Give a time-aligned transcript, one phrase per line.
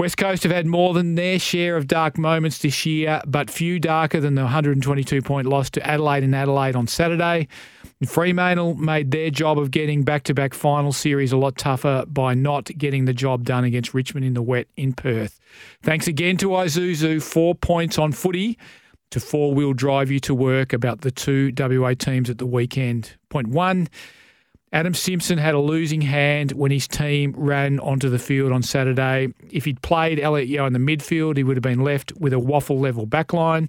[0.00, 3.78] West Coast have had more than their share of dark moments this year, but few
[3.78, 7.48] darker than the 122 point loss to Adelaide and Adelaide on Saturday.
[8.06, 12.32] Fremantle made their job of getting back to back final series a lot tougher by
[12.32, 15.38] not getting the job done against Richmond in the wet in Perth.
[15.82, 18.56] Thanks again to Isuzu, four points on footy
[19.10, 23.18] to four wheel drive you to work about the two WA teams at the weekend.
[23.28, 23.86] Point one.
[24.72, 29.32] Adam Simpson had a losing hand when his team ran onto the field on Saturday.
[29.50, 32.36] If he'd played Elliot Yeo in the midfield, he would have been left with a
[32.36, 33.68] WAFL level backline.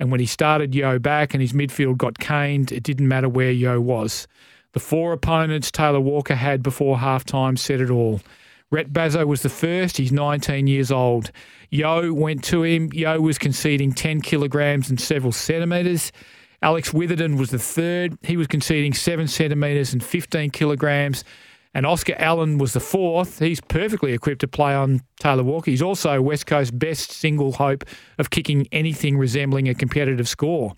[0.00, 3.50] And when he started Yeo back and his midfield got caned, it didn't matter where
[3.50, 4.26] Yeo was.
[4.72, 8.20] The four opponents Taylor Walker had before halftime said it all.
[8.70, 9.96] Rhett Bazzo was the first.
[9.96, 11.30] He's 19 years old.
[11.70, 12.90] Yeo went to him.
[12.92, 16.12] Yeo was conceding 10 kilograms and several centimetres.
[16.62, 18.18] Alex Witherden was the third.
[18.22, 21.24] He was conceding seven centimetres and 15 kilograms.
[21.74, 23.38] And Oscar Allen was the fourth.
[23.38, 25.70] He's perfectly equipped to play on Taylor Walker.
[25.70, 27.84] He's also West Coast's best single hope
[28.18, 30.74] of kicking anything resembling a competitive score.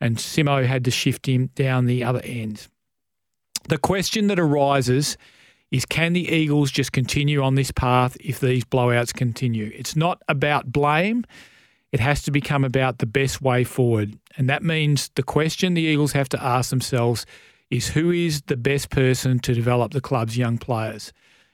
[0.00, 2.68] And Simo had to shift him down the other end.
[3.68, 5.18] The question that arises
[5.70, 9.70] is can the Eagles just continue on this path if these blowouts continue?
[9.74, 11.24] It's not about blame.
[11.92, 14.18] It has to become about the best way forward.
[14.36, 17.24] And that means the question the Eagles have to ask themselves
[17.70, 21.12] is who is the best person to develop the club's young players?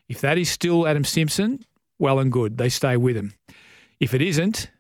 [0.09, 1.65] If that is still Adam Simpson,
[1.99, 3.35] well and good, they stay with him.
[4.01, 4.71] If it isn't,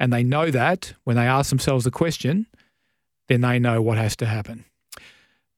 [0.00, 2.46] and they know that when they ask themselves the question,
[3.28, 4.64] then they know what has to happen.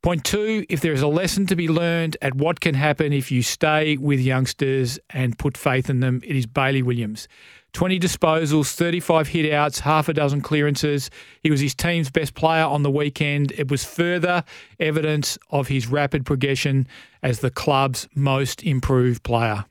[0.02, 3.30] Point two, if there is a lesson to be learned at what can happen if
[3.30, 7.28] you stay with youngsters and put faith in them, it is Bailey Williams.
[7.74, 11.10] 20 disposals, 35 hitouts, half a dozen clearances.
[11.42, 13.52] He was his team's best player on the weekend.
[13.52, 14.42] It was further
[14.80, 16.88] evidence of his rapid progression
[17.22, 19.66] as the club's most improved player.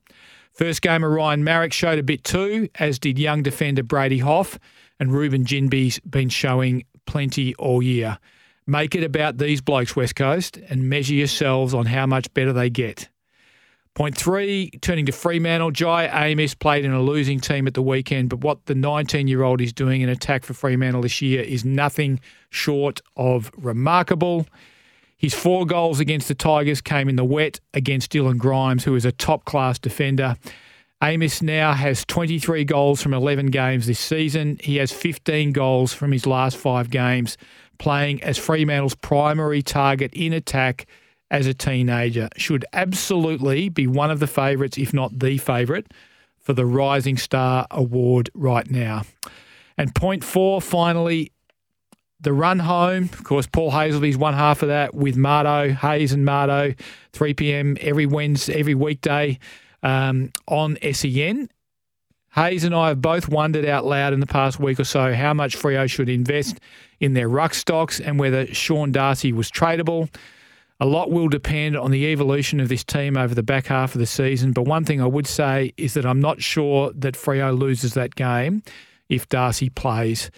[0.51, 4.59] First game of Ryan Maric showed a bit too, as did young defender Brady Hough,
[4.99, 8.19] and Reuben Ginbey's been showing plenty all year.
[8.69, 12.69] Make it about these blokes, West Coast, and measure yourselves on how much better they
[12.69, 13.09] get.
[13.95, 18.29] Point three, turning to Fremantle, Jye Amiss played in a losing team at the weekend,
[18.29, 21.65] but what the 19 year old is doing in attack for Fremantle this year is
[21.65, 22.19] nothing
[22.51, 24.45] short of remarkable.
[25.17, 29.03] His four goals against the Tigers came in the wet against Dylan Grimes, who is
[29.03, 30.35] a top class defender.
[31.01, 34.59] Amiss now has 23 goals from 11 games this season.
[34.61, 37.35] He has 15 goals from his last five games,
[37.79, 40.85] playing as Fremantle's primary target in attack
[41.31, 42.29] as a teenager.
[42.37, 45.87] Should absolutely be one of the favourites, if not the favourite,
[46.39, 49.03] for the Rising Star Award right now.
[49.77, 51.31] And point four, finally,
[52.19, 53.05] the run home.
[53.05, 56.73] Of course, Paul Hasleby's one half of that with Marto, Hayes and Marto,
[57.13, 57.77] 3 p.m.
[57.79, 59.39] every Wednesday, every weekday
[59.83, 61.49] um, on SEN.
[62.35, 65.33] Hayes and I have both wondered out loud in the past week or so how
[65.33, 66.59] much Freo should invest
[66.99, 70.09] in their ruck stocks and whether Sean Darcy was tradable.
[70.79, 73.99] A lot will depend on the evolution of this team over the back half of
[73.99, 74.53] the season.
[74.53, 78.15] But one thing I would say is that I'm not sure that Freo loses that
[78.15, 78.63] game
[79.09, 80.31] if Darcy plays.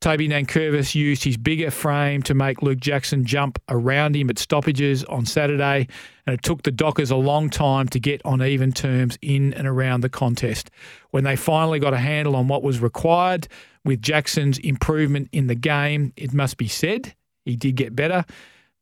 [0.00, 5.02] Toby Nankervis used his bigger frame to make Luke Jackson jump around him at stoppages
[5.04, 5.88] on Saturday,
[6.24, 9.66] and it took the Dockers a long time to get on even terms in and
[9.66, 10.70] around the contest.
[11.10, 13.48] When they finally got a handle on what was required,
[13.84, 17.14] with Jackson's improvement in the game, it must be said,
[17.44, 18.24] he did get better.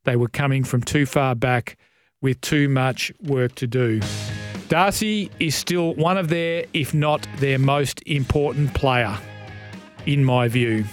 [0.05, 1.79] They were coming from too far back
[2.21, 4.01] with too much work to do.
[4.69, 9.17] Darcy is still one of their, if not their most important player,
[10.05, 10.85] in my view.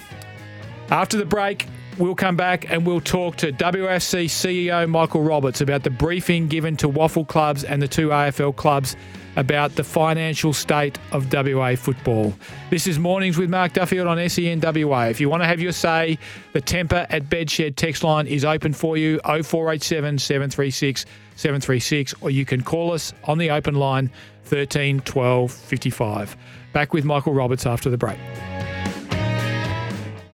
[0.94, 1.66] After the break,
[1.98, 6.78] we'll come back and we'll talk to WFC CEO Michael Roberts about the briefing given
[6.78, 8.96] to WAFL clubs and the two AFL clubs
[9.36, 12.32] about the financial state of WA football.
[12.70, 15.10] This is Mornings with Mark Duffield on SENWA.
[15.10, 16.20] If you want to have your say,
[16.52, 22.46] the Tempur at Bedshed text line is open for you 0487 736 736, or you
[22.46, 24.12] can call us on the open line
[24.44, 26.38] 13 12 55.
[26.72, 28.20] Back with Michael Roberts after the break.